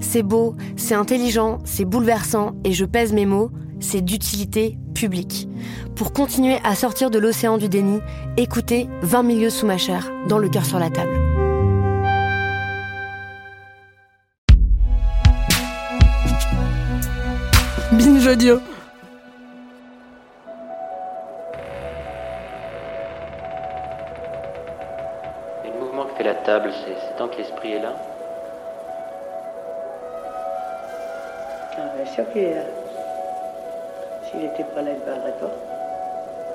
[0.00, 3.50] C'est beau, c'est intelligent, c'est bouleversant, et je pèse mes mots,
[3.80, 5.48] c'est d'utilité publique.
[5.96, 8.00] Pour continuer à sortir de l'océan du déni,
[8.36, 11.18] écoutez 20 milieux sous ma chair, dans le cœur sur la table.
[17.92, 18.60] Binge audio.
[25.64, 27.94] Et le mouvement que fait la table, c'est c'est tant que l'esprit est là?
[32.14, 32.62] Sûr qu'il est là.
[34.24, 35.50] S'il n'était pas là, il ne parlerait pas.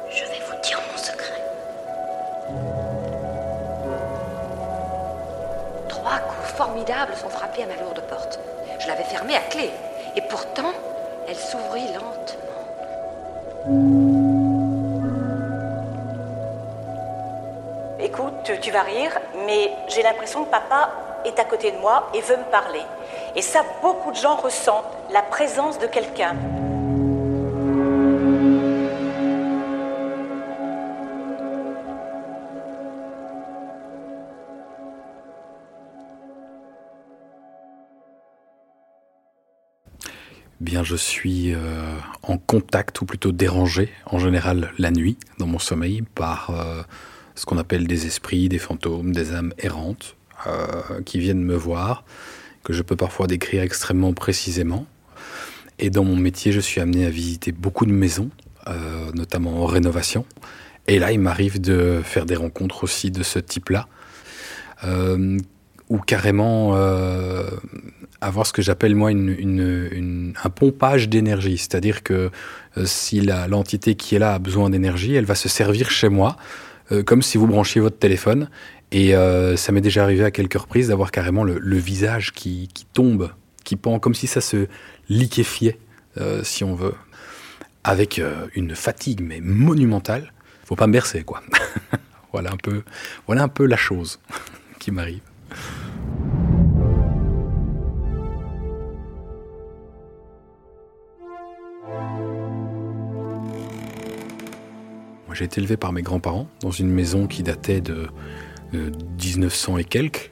[0.10, 1.42] Je vais vous dire mon secret.
[5.90, 8.40] Trois coups formidables sont frappés à ma lourde porte.
[8.80, 9.72] Je l'avais fermée à clé.
[10.16, 10.74] Et pourtant,
[11.28, 12.46] elle s'ouvrit lentement.
[18.00, 19.12] Écoute, tu vas rire,
[19.46, 20.90] mais j'ai l'impression que papa
[21.26, 22.84] est à côté de moi et veut me parler.
[23.38, 26.38] Et ça, beaucoup de gens ressentent la présence de quelqu'un.
[40.62, 41.60] Bien, je suis euh,
[42.24, 46.84] en contact, ou plutôt dérangé, en général la nuit, dans mon sommeil, par euh,
[47.36, 50.16] ce qu'on appelle des esprits, des fantômes, des âmes errantes,
[50.48, 52.06] euh, qui viennent me voir,
[52.66, 54.86] que je peux parfois décrire extrêmement précisément.
[55.80, 58.30] Et dans mon métier, je suis amené à visiter beaucoup de maisons,
[58.68, 60.26] euh, notamment en rénovation.
[60.88, 63.88] Et là, il m'arrive de faire des rencontres aussi de ce type-là,
[64.84, 65.38] euh,
[65.90, 67.50] ou carrément euh,
[68.20, 71.58] avoir ce que j'appelle moi un pompage d'énergie.
[71.58, 72.32] C'est-à-dire que
[72.84, 76.38] si l'entité qui est là a besoin d'énergie, elle va se servir chez moi,
[77.06, 78.50] comme si vous branchiez votre téléphone.
[78.92, 82.86] Et euh, ça m'est déjà arrivé à quelques reprises d'avoir carrément le, visage qui, qui
[82.86, 83.32] tombe,
[83.64, 84.68] qui pend, comme si ça se
[85.10, 85.80] liquéfiait,
[86.18, 86.96] euh, si on veut,
[87.84, 90.32] avec euh, une fatigue mais monumentale.
[90.66, 91.42] Faut pas me bercer, quoi.
[92.32, 92.84] voilà un peu,
[93.28, 94.20] voilà un peu la chose
[94.80, 95.22] qui m'arrive.
[105.36, 108.08] J'ai été élevé par mes grands-parents dans une maison qui datait de
[108.74, 110.32] 1900 et quelques.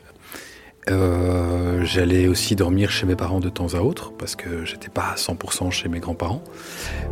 [0.90, 5.12] Euh, J'allais aussi dormir chez mes parents de temps à autre parce que j'étais pas
[5.14, 6.44] à 100% chez mes grands-parents.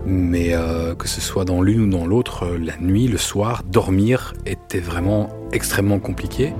[0.05, 3.63] Mais euh, que ce soit dans l'une ou dans l'autre, euh, la nuit, le soir,
[3.63, 6.53] dormir était vraiment extrêmement compliqué.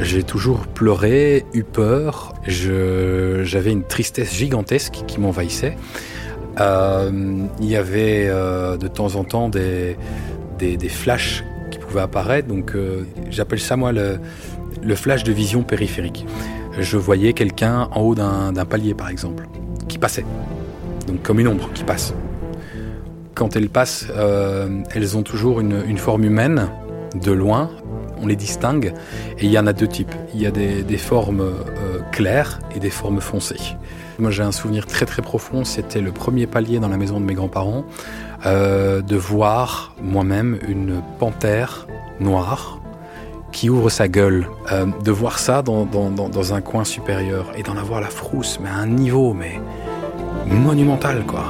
[0.00, 2.34] J'ai toujours pleuré, eu peur.
[2.46, 5.76] J'avais une tristesse gigantesque qui m'envahissait.
[6.60, 7.10] Euh,
[7.60, 9.96] il y avait euh, de temps en temps des,
[10.54, 12.48] des, flashs qui pouvaient apparaître.
[12.48, 14.18] Donc, euh, j'appelle ça moi le,
[14.94, 16.26] flash de vision périphérique.
[16.78, 19.46] Je voyais quelqu'un en haut d'un palier, par exemple,
[19.88, 20.24] qui passait.
[21.06, 22.14] Donc, comme une ombre qui passe.
[23.34, 26.68] Quand elles passent, euh, elles ont toujours une, forme humaine,
[27.22, 27.70] de loin.
[28.20, 28.92] On les distingue.
[29.38, 30.14] Et il y en a deux types.
[30.34, 31.44] Il y a des, formes
[32.12, 33.76] claires et des formes foncées.
[34.18, 35.64] Moi, j'ai un souvenir très très profond.
[35.64, 37.84] C'était le premier palier dans la maison de mes grands-parents,
[38.46, 41.86] euh, de voir moi-même une panthère
[42.20, 42.78] noire
[43.52, 47.76] qui ouvre sa gueule, Euh, de voir ça dans, dans, un coin supérieur et d'en
[47.76, 49.60] avoir la frousse, mais à un niveau mais
[50.46, 51.44] monumental quoi.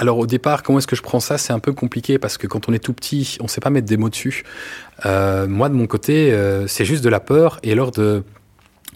[0.00, 1.36] Alors au départ, comment est-ce que je prends ça?
[1.36, 3.68] C'est un peu compliqué parce que quand on est tout petit, on ne sait pas
[3.68, 4.44] mettre des mots dessus.
[5.04, 8.24] Euh, moi, de mon côté, euh, c'est juste de la peur et alors de,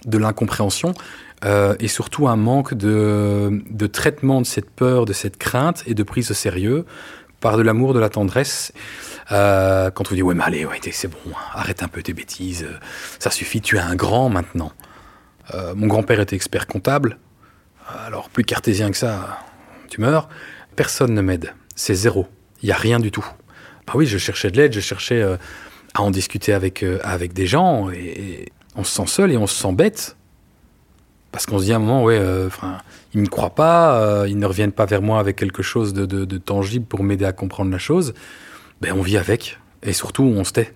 [0.06, 0.94] de l'incompréhension.
[1.44, 5.94] euh, et surtout un manque de, de traitement de cette peur, de cette crainte et
[5.94, 6.86] de prise au sérieux
[7.40, 8.72] par de l'amour, de la tendresse.
[9.28, 12.66] Quand on dit ouais mais allez, c'est bon, arrête un peu tes bêtises,
[13.18, 14.72] ça suffit, tu es un grand maintenant.
[15.74, 17.18] Mon grand-père était expert comptable,
[18.06, 19.40] alors plus cartésien que ça,
[19.88, 20.28] tu meurs.
[20.76, 22.26] Personne ne m'aide, c'est zéro,
[22.62, 23.26] il y a rien du tout.
[23.86, 25.36] Bah oui, je cherchais de l'aide, je cherchais euh,
[25.94, 29.46] à en discuter avec euh, avec des gens et, on se sent seul et on
[29.46, 30.16] se sent bête
[31.30, 32.78] parce qu'on se dit à un moment ouais, enfin
[33.12, 36.84] ils me croient pas, ils ne reviennent pas vers moi avec quelque chose de, tangible
[36.84, 38.14] pour m'aider à comprendre la chose.
[38.80, 40.74] Ben on vit avec et surtout on se tait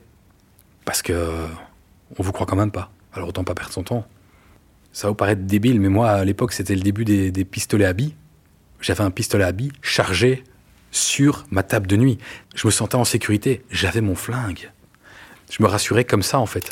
[0.85, 1.29] parce que
[2.17, 2.93] on vous croit quand même pas.
[3.13, 4.07] Alors autant pas perdre son temps.
[4.93, 7.93] Ça va vous paraître débile, mais moi, à l'époque, c'était le début des, pistolets à
[7.93, 8.15] billes.
[8.81, 10.45] J'avais un pistolet à billes chargé
[10.91, 12.19] sur ma table de nuit.
[12.55, 13.63] Je me sentais en sécurité.
[13.71, 14.71] J'avais mon flingue.
[15.51, 16.71] Je me rassurais comme ça, en fait.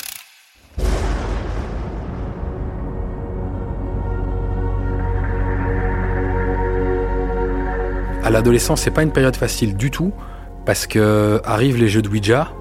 [8.23, 10.13] À l'adolescence, c'est pas une période facile du tout,
[10.65, 12.51] parce que arrivent les jeux de Ouija,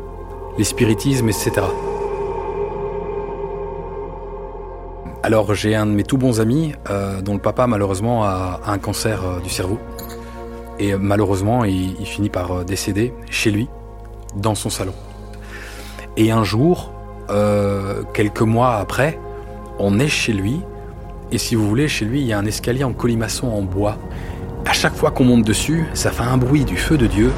[0.59, 1.63] les spiritismes, etc.
[5.27, 8.79] Alors j'ai un de mes tout bons amis euh, dont le papa malheureusement a, un
[8.79, 9.81] cancer euh, du cerveau.
[10.79, 13.69] Et malheureusement il, finit par euh, décéder chez lui,
[14.37, 14.93] dans son salon.
[16.17, 16.93] Et un jour,
[18.15, 19.19] quelques mois après,
[19.81, 20.61] on est chez lui.
[21.33, 23.99] Et si vous voulez, chez lui, il y a un escalier en colimaçon en bois.
[24.65, 27.33] À chaque fois qu'on monte dessus, ça fait un bruit du feu de Dieu.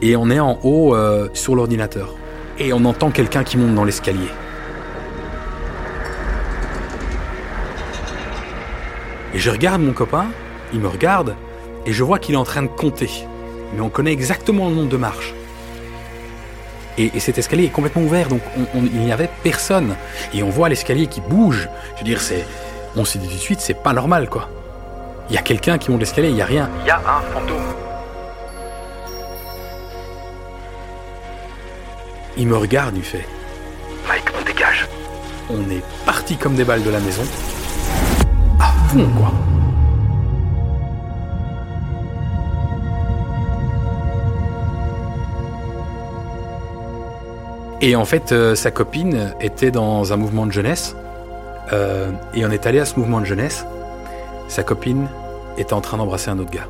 [0.00, 0.96] Et on est en haut
[1.34, 2.14] sur l'ordinateur.
[2.58, 4.30] Et on entend quelqu'un qui monte dans l'escalier.
[9.34, 10.26] Et je regarde mon copain,
[10.72, 11.36] il me regarde,
[11.86, 13.10] et je vois qu'il est en train de compter.
[13.74, 15.34] Mais on connaît exactement le nombre de marches.
[16.98, 18.42] Et, cet escalier est complètement ouvert, donc
[18.74, 19.96] il n'y avait personne.
[20.34, 21.68] Et on voit l'escalier qui bouge.
[21.94, 22.44] Je veux dire, c'est,
[22.96, 24.50] on s'est dit tout de suite, c'est pas normal, quoi.
[25.30, 26.68] Il y a quelqu'un qui monte l'escalier, il n'y a rien.
[26.82, 27.56] Il y a un fantôme.
[32.36, 33.26] Il me regarde, il fait.
[34.08, 34.88] Mike, on dégage.
[35.48, 37.22] On est parti comme des balles de la maison
[47.82, 50.96] Et en fait, euh, sa copine était dans un mouvement de jeunesse.
[51.72, 53.64] Euh, et on est allé à ce mouvement de jeunesse.
[54.48, 55.06] Sa copine
[55.56, 56.68] était en train d'embrasser un autre gars.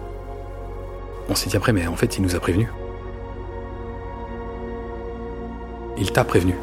[1.30, 2.68] On s'est dit après, mais en fait, il nous a prévenu.
[5.96, 6.54] Il t'a prévenu.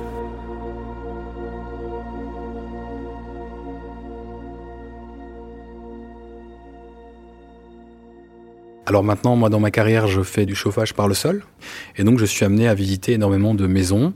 [8.87, 11.43] Alors maintenant, moi, dans ma carrière, je fais du chauffage par le sol.
[11.97, 14.13] Et donc, je suis amené à visiter énormément de maisons.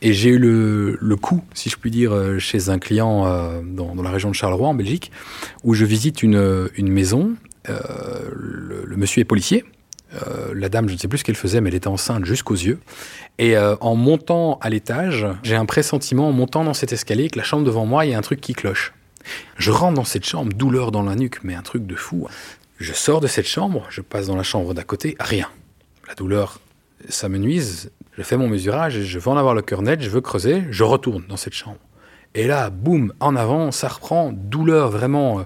[0.00, 3.60] Et j'ai eu le, le, coup, si je puis dire, euh, chez un client euh,
[3.62, 5.12] dans, la région de Charleroi, en Belgique,
[5.64, 7.34] où je visite une, une maison.
[7.68, 7.78] Euh,
[8.32, 9.64] le, monsieur est policier.
[10.54, 12.78] La dame, je ne sais plus ce qu'elle faisait, mais elle était enceinte jusqu'aux yeux.
[13.38, 17.44] Et en montant à l'étage, j'ai un pressentiment, en montant dans cet escalier, que la
[17.44, 18.94] chambre devant moi, il y a un truc qui cloche.
[19.58, 22.28] Je rentre dans cette chambre, douleur dans la nuque, mais un truc de fou.
[22.78, 25.48] Je sors de cette chambre, je passe dans la chambre d'à côté, rien.
[26.08, 26.60] La douleur,
[27.08, 27.90] ça me nuise.
[28.16, 30.84] Je fais mon mesurage je veux en avoir le cœur net, je veux creuser, je
[30.84, 31.78] retourne dans cette chambre.
[32.34, 35.42] Et là, boum, en avant, ça reprend, douleur vraiment euh,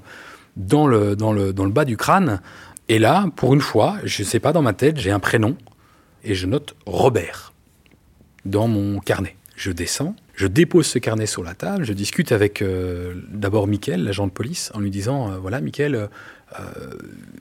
[0.56, 2.40] dans le, dans le, dans le bas du crâne.
[2.88, 5.56] Et là, pour une fois, je ne sais pas, dans ma tête, j'ai un prénom
[6.24, 7.52] et je note Robert
[8.44, 9.36] dans mon carnet.
[9.54, 14.02] Je descends, je dépose ce carnet sur la table, je discute avec euh, d'abord Mickaël,
[14.02, 16.06] l'agent de police, en lui disant, euh, voilà Mickaël, euh,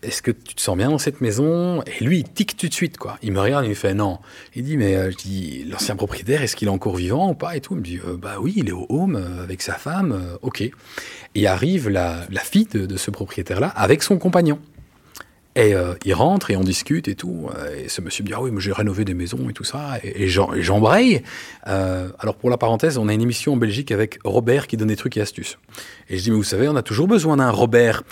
[0.03, 1.81] est-ce que tu te sens bien dans cette maison?
[1.83, 3.17] Et lui, il tique tout de suite, quoi.
[3.23, 4.19] Il me regarde, il me fait non.
[4.53, 5.11] Il dit, mais euh,
[5.69, 7.75] l'ancien propriétaire, est-ce qu'il est encore vivant ou pas Et tout?
[7.75, 10.69] Il me dit, bah oui, il est au home avec sa femme, ok.
[11.35, 14.59] Et arrive la, fille de, ce propriétaire-là avec son compagnon.
[15.59, 15.73] Et
[16.05, 17.49] il rentre et on discute et tout.
[17.77, 19.99] Et ce monsieur me dit Ah oui, mais j'ai rénové des maisons et tout ça.
[20.03, 21.21] Et, et j'embraye.
[21.65, 24.95] alors, pour la parenthèse, on a une émission en Belgique avec Robert qui donne des
[24.95, 25.57] trucs et astuces.
[26.09, 28.03] Et je dis Mais vous savez, on a toujours besoin d'un Robert.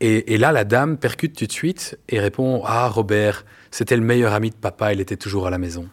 [0.00, 4.32] Et, là, la dame percute tout de suite et répond Ah, Robert, c'était le meilleur
[4.32, 5.88] ami de papa, il était toujours à la maison.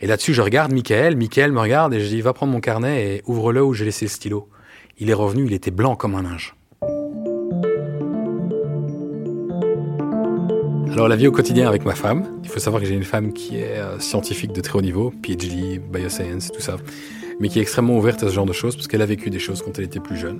[0.00, 3.16] Et là-dessus, je regarde Michael, Michael me regarde et je dis Va prendre mon carnet
[3.16, 4.48] et ouvre-le où j'ai laissé le stylo.
[4.98, 6.54] Il est revenu, il était blanc comme un linge.
[10.94, 13.32] Alors, la vie au quotidien avec ma femme, il faut savoir que j'ai une femme
[13.32, 16.76] qui est euh, scientifique de très haut niveau, PhD, bioscience, tout ça,
[17.40, 19.40] mais qui est extrêmement ouverte à ce genre de choses parce qu'elle a vécu des
[19.40, 20.38] choses quand elle était plus jeune.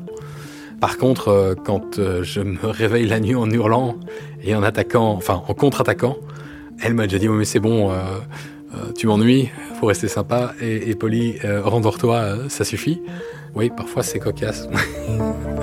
[0.81, 3.97] Par contre, euh, quand euh, je me réveille la nuit en hurlant
[4.45, 6.19] et en attaquant, enfin en contre-attaquant,
[6.81, 8.05] elle m'a déjà dit mais c'est bon, euh,
[8.97, 13.01] tu m'ennuies, faut rester sympa et, et poli, rendors-toi, ça suffit.
[13.57, 14.69] Oui, parfois c'est cocasse.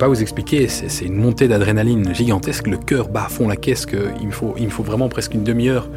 [0.00, 3.86] pas vous expliquer, c'est une montée d'adrénaline gigantesque, le cœur bat à fond la caisse,
[4.22, 5.90] il me, faut, il me faut vraiment presque une demi-heure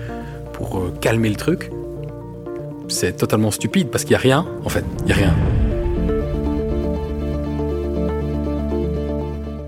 [0.52, 1.72] pour euh, calmer le truc.
[2.90, 5.34] C'est totalement stupide parce qu'il n'y a rien, en fait, il n'y a rien.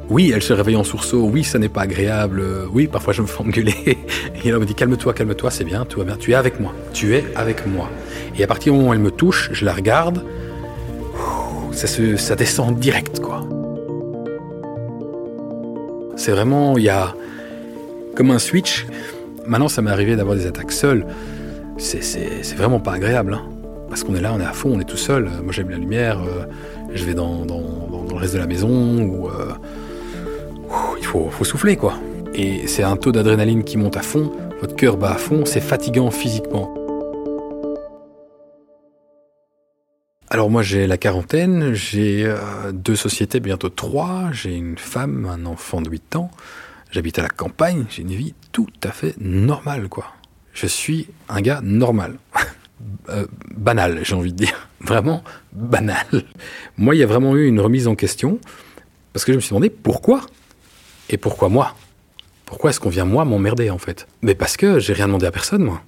[0.09, 3.27] Oui, elle se réveille en sursaut, oui, ça n'est pas agréable, oui, parfois je me
[3.27, 3.75] fais engueuler.
[4.43, 6.73] Et elle me dit calme-toi, calme-toi, c'est bien, tout va bien, tu es avec moi,
[6.91, 7.89] tu es avec moi.
[8.37, 10.25] Et à partir du moment où elle me touche, je la regarde,
[11.71, 13.47] ça, se, ça descend direct, quoi.
[16.25, 17.13] C'est vraiment, il y a
[18.15, 18.87] comme un switch.
[19.45, 21.05] Maintenant, ça m'est arrivé d'avoir des attaques seules.
[21.77, 23.43] C'est vraiment pas agréable, hein.
[23.89, 25.29] parce qu'on est là, on est à fond, on est tout seul.
[25.43, 26.45] Moi, j'aime la lumière, euh,
[26.95, 27.61] je vais dans, dans,
[28.09, 29.53] le reste de la maison, euh,
[30.97, 31.93] il faut, faut souffler, quoi.
[32.33, 35.61] Et c'est un taux d'adrénaline qui monte à fond, votre cœur bat à fond, c'est
[35.61, 36.73] fatigant physiquement.
[40.29, 45.45] Alors moi j'ai la quarantaine, j'ai euh, deux sociétés, bientôt trois, j'ai une femme, un
[45.45, 46.31] enfant de 8 ans,
[46.91, 50.13] j'habite à la campagne, j'ai une vie tout à fait normale quoi.
[50.53, 52.17] Je suis un gars normal.
[53.07, 54.67] Euh, banal, j'ai envie de dire.
[54.81, 56.05] Vraiment banal.
[56.77, 58.37] Moi, il y a vraiment eu une remise en question
[59.13, 60.21] parce que je me suis demandé pourquoi
[61.09, 61.73] et pourquoi moi
[62.45, 64.07] Pourquoi est-ce qu'on vient moi m'emmerder en fait?
[64.21, 65.81] Mais parce que j'ai rien demandé à personne moi.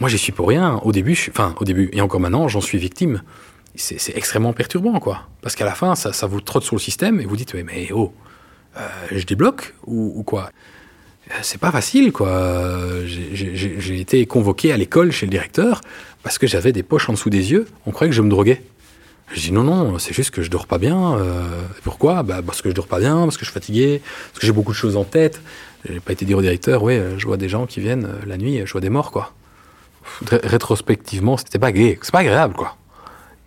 [0.00, 0.80] Moi, j'y suis pour rien.
[0.82, 3.22] Au début, enfin, au début, et encore maintenant, j'en suis victime.
[3.76, 5.28] C'est extrêmement perturbant, quoi.
[5.42, 8.12] Parce qu'à la fin, ça, vous trotte sur le système et vous dites, mais oh,
[8.76, 10.50] euh, je débloque ou, quoi?
[11.30, 12.82] Euh, C'est pas facile, quoi.
[13.06, 15.82] J'ai été convoqué à l'école chez le directeur
[16.22, 17.66] parce que j'avais des poches en dessous des yeux.
[17.86, 18.62] On croyait que je me droguais.
[19.32, 21.14] Je dis non, non, c'est juste que je dors pas bien.
[21.18, 21.44] Euh,
[21.84, 22.22] pourquoi?
[22.22, 24.02] Bah, Parce que je dors pas bien, parce que je suis fatigué,
[24.32, 25.40] parce que j'ai beaucoup de choses en tête.
[25.88, 28.62] J'ai pas été dire au directeur, oui, je vois des gens qui viennent la nuit,
[28.64, 29.32] je vois des morts, quoi
[30.30, 32.76] rétrospectivement, c'était pas gay, pas agréable, quoi.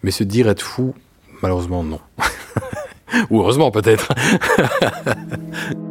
[0.04, 0.94] Mais se dire être fou,
[1.42, 2.00] malheureusement, non.
[3.30, 4.10] Ou heureusement, peut-être.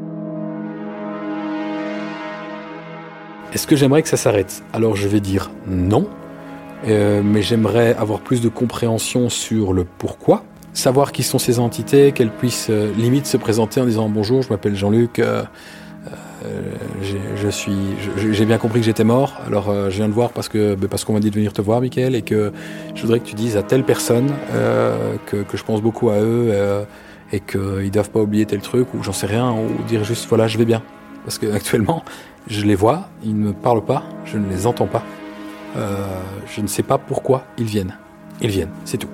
[3.52, 4.62] Est-ce que j'aimerais que ça s'arrête?
[4.72, 6.08] Alors je vais dire non,
[6.88, 10.42] euh, mais j'aimerais avoir plus de compréhension sur le pourquoi,
[10.72, 14.48] savoir qui sont ces entités, qu'elles puissent euh, limite se présenter en disant bonjour, je
[14.48, 15.42] m'appelle Jean-Luc, euh,
[17.42, 17.72] je suis,
[18.32, 19.40] j'ai bien compris que j'étais mort.
[19.46, 21.52] Alors euh, je viens de voir parce que ben, parce qu'on m'a dit de venir
[21.52, 22.52] te voir, Michael, et que
[22.94, 26.20] je voudrais que tu dises à telle personne euh, que, que, je pense beaucoup à
[26.20, 26.52] eux
[27.32, 30.48] et qu'ils doivent pas oublier tel truc ou j'en sais rien ou dire juste voilà
[30.48, 30.82] je vais bien.
[31.24, 32.04] Parce que actuellement
[32.48, 35.04] je les vois, ils ne me parlent pas, je ne les entends pas.
[35.76, 37.96] je ne sais pas pourquoi ils viennent.
[38.40, 39.08] Ils viennent, c'est tout.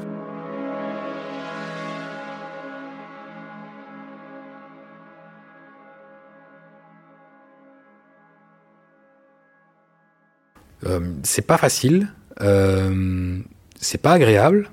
[11.22, 12.08] C'est pas facile,
[12.40, 13.38] euh,
[13.80, 14.70] c'est pas agréable,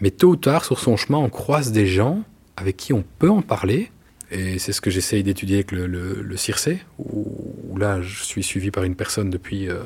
[0.00, 2.22] mais tôt ou tard, sur son chemin, on croise des gens
[2.56, 3.90] avec qui on peut en parler.
[4.30, 8.84] Et c'est ce que j'essaye d'étudier avec le, CIRCE, où, là, je suis suivi par
[8.84, 9.82] une personne depuis euh,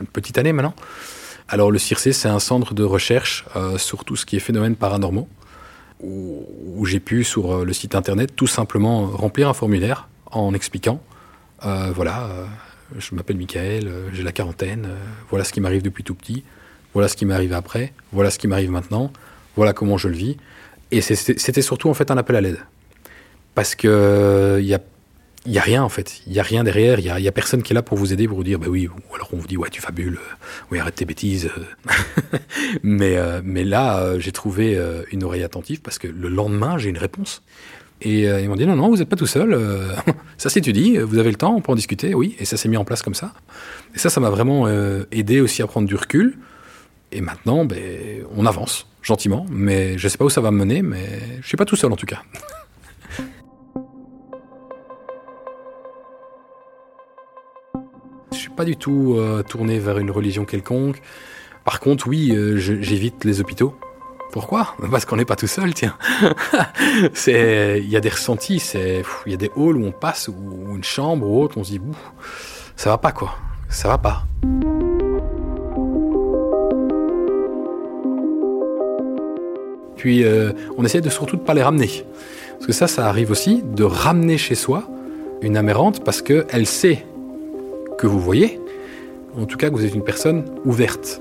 [0.00, 0.74] une petite année maintenant.
[1.48, 3.44] Alors, le CIRCE, c'est un centre de recherche
[3.76, 5.28] sur tout ce qui est phénomènes paranormaux,
[6.00, 11.00] où j'ai pu, sur le site internet, tout simplement remplir un formulaire en expliquant,
[11.60, 12.46] voilà
[12.98, 14.96] je m'appelle Michael, euh, j'ai la quarantaine, euh,
[15.30, 16.44] voilà ce qui m'arrive depuis tout petit,
[16.92, 19.12] voilà ce qui m'arrive après, voilà ce qui m'arrive maintenant,
[19.56, 20.36] voilà comment je le vis.
[20.90, 22.58] Et c'était surtout en fait un appel à l'aide.
[23.54, 24.80] Parce que il y a,
[25.46, 27.62] y a rien en fait, il y a rien derrière, il y a, a, personne
[27.62, 29.46] qui est là pour vous aider, pour vous dire bah oui, ou alors on vous
[29.46, 30.34] dit ouais tu fabules, euh,
[30.70, 31.50] oui arrête tes bêtises.
[32.82, 34.78] mais là j'ai trouvé
[35.12, 37.42] une oreille attentive parce que le lendemain j'ai une réponse.
[38.04, 39.52] Et euh, ils m'ont dit non, non, vous n'êtes pas tout seul.
[39.52, 39.94] Euh,
[40.36, 42.34] ça s'étudie, vous avez le temps, on peut en discuter, oui.
[42.38, 43.32] Et ça s'est mis en place comme ça.
[43.94, 46.36] Et ça, ça m'a vraiment euh, aidé aussi à prendre du recul.
[47.12, 50.58] Et maintenant, ben, on avance gentiment, mais je ne sais pas où ça va me
[50.58, 52.22] mener, mais je suis pas tout seul en tout cas.
[58.32, 59.16] je suis pas du tout
[59.48, 61.00] tourné vers une religion quelconque.
[61.64, 63.76] Par contre, oui, j'évite les hôpitaux.
[64.32, 64.74] Pourquoi?
[64.90, 65.94] Parce qu'on n'est pas tout seul, tiens.
[67.26, 68.62] il y a des ressentis,
[69.26, 71.72] il y a des halls où on passe ou une chambre ou autre, on se
[71.72, 71.80] dit,
[72.74, 73.36] ça va pas quoi,
[73.68, 74.24] ça va pas.
[79.98, 82.06] Puis euh, on essaie de surtout de pas les ramener,
[82.54, 84.84] parce que ça, ça arrive aussi de ramener chez soi
[85.42, 87.04] une amérante parce que elle sait
[87.98, 88.58] que vous voyez,
[89.38, 91.20] en tout cas que vous êtes une personne ouverte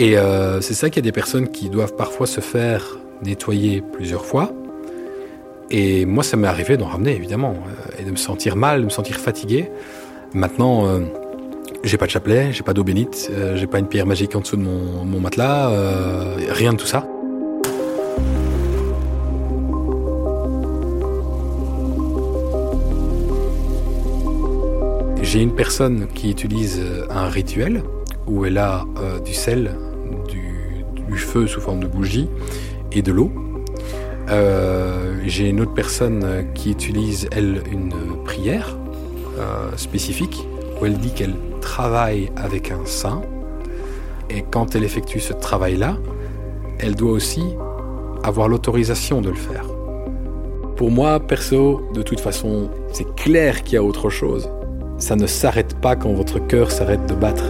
[0.00, 3.82] et euh, c'est ça qu'il y a des personnes qui doivent parfois se faire nettoyer
[3.82, 4.50] plusieurs fois.
[5.70, 8.86] Et moi, ça m'est arrivé d'en ramener, évidemment, euh, et de me sentir mal, de
[8.86, 9.70] me sentir fatigué.
[10.32, 11.00] Maintenant, euh,
[11.84, 14.56] j'ai pas de chapelet, j'ai pas d'eau bénite, j'ai pas une pierre magique en dessous
[14.56, 15.70] de mon, matelas,
[16.48, 17.06] rien de tout ça.
[25.20, 26.80] J'ai une personne qui utilise
[27.10, 27.82] un rituel
[28.26, 28.86] où elle a
[29.24, 29.70] du sel
[31.10, 32.28] du, feu sous forme de bougie
[32.92, 33.30] et de l'eau.
[35.26, 37.92] J'ai une autre personne qui utilise, elle, une
[38.24, 38.76] prière
[39.76, 40.46] spécifique
[40.80, 43.22] où elle dit qu'elle travaille avec un saint.
[44.28, 45.96] Et quand elle effectue ce travail-là,
[46.78, 47.42] elle doit aussi
[48.22, 49.64] avoir l'autorisation de le faire.
[50.76, 54.48] Pour moi, perso, de toute façon, c'est clair qu'il y a autre chose.
[54.98, 57.44] Ça ne s'arrête pas quand votre cœur s'arrête de battre.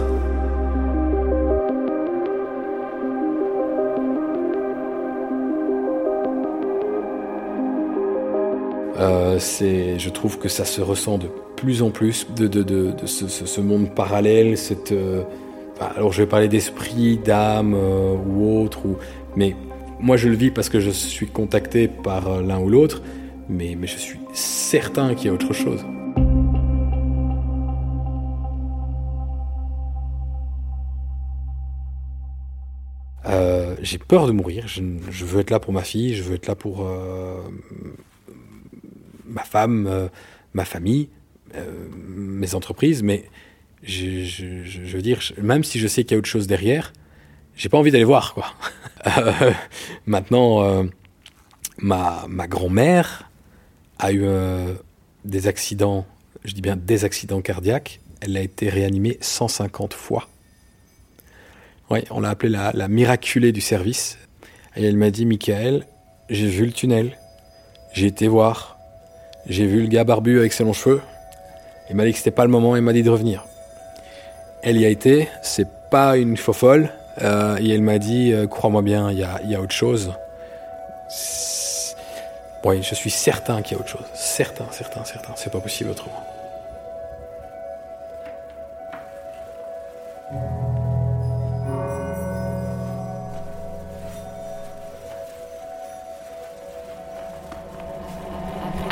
[9.01, 14.57] Euh, je trouve que ça se ressent de plus en plus de, ce, monde parallèle,
[14.57, 15.23] cette, euh,
[15.79, 18.81] alors je vais parler d'esprit, d'âme euh, ou autre,
[19.35, 19.55] mais
[19.99, 23.01] moi je le vis parce que je suis contacté par l'un ou l'autre,
[23.49, 25.83] mais, je suis certain qu'il y a autre chose.
[33.83, 36.53] j'ai peur de mourir, je, veux être là pour ma fille, je veux être là
[36.53, 36.85] pour
[39.31, 40.07] ma femme, euh,
[40.53, 41.09] ma famille,
[41.55, 43.25] euh, mes entreprises, mais
[43.83, 46.93] je, veux dire, même si je sais qu'il y a autre chose derrière,
[47.55, 48.45] j'ai pas envie d'aller voir, quoi.
[49.17, 49.51] Euh,
[50.05, 50.85] maintenant,
[51.79, 53.31] ma, ma grand-mère
[53.97, 54.27] a eu
[55.25, 56.05] des accidents,
[56.45, 57.99] je dis bien des accidents cardiaques.
[58.19, 60.29] Elle a été réanimée 150 fois.
[61.89, 64.19] Oui, on l'a appelée la, la miraculée du service.
[64.75, 65.87] Et elle m'a dit, Michael,
[66.29, 67.17] j'ai vu le tunnel,
[67.93, 68.77] j'ai été voir,
[69.47, 71.01] j'ai vu le gars barbu avec ses longs cheveux.
[71.89, 73.45] Il m'a dit que c'était pas le moment, il m'a dit de revenir.
[74.61, 76.89] Elle y a été, c'est pas une faux folle.
[77.21, 80.13] Euh, et elle m'a dit, euh, crois-moi bien, il y a, y a, autre chose.
[82.63, 84.05] Oui, je suis certain qu'il y a autre chose.
[84.13, 85.33] Certain, certain, certain.
[85.35, 86.23] C'est pas possible autrement.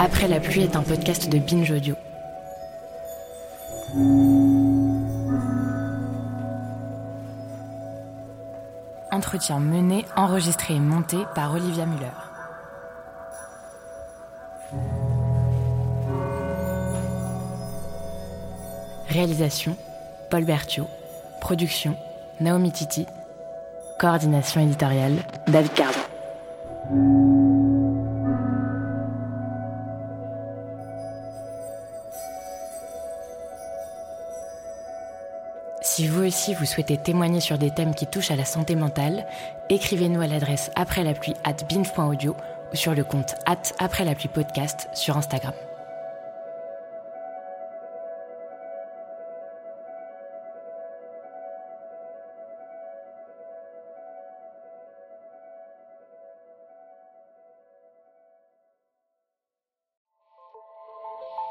[0.02, 1.94] Après la pluie est un podcast de Binge Audio.
[9.12, 12.06] Entretien mené, enregistré et monté par Olivia Muller.
[19.10, 19.76] Réalisation
[20.30, 20.88] Paul Berthiaud.
[21.42, 21.98] Production
[22.40, 23.06] Naomi Titi.
[24.00, 26.09] Coordination éditoriale David Cardon.
[36.30, 39.26] Aussi vous souhaitez témoigner sur des thèmes qui touchent à la santé mentale,
[39.70, 42.36] écrivez-nous à l'adresse après la pluie at binge.audio
[42.72, 45.54] ou sur le compte at après la pluie podcast sur Instagram.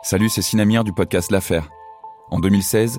[0.04, 1.68] Salut, c'est Sinamir du podcast L'Affaire.
[2.30, 2.98] En 2016,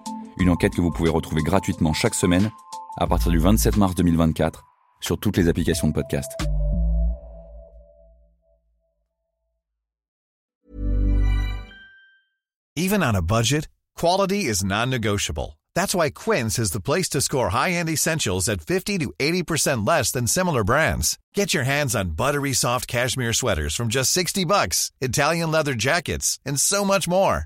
[0.41, 2.51] une enquête que vous pouvez retrouver gratuitement chaque semaine
[2.97, 4.63] à partir du 27 mars 2024
[4.99, 6.31] sur toutes les applications de podcast.
[12.75, 15.59] Even on a budget, quality is non-negotiable.
[15.75, 20.11] That's why Quince is the place to score high-end essentials at 50 to 80% less
[20.11, 21.17] than similar brands.
[21.35, 26.39] Get your hands on buttery soft cashmere sweaters from just 60 bucks, Italian leather jackets,
[26.45, 27.45] and so much more.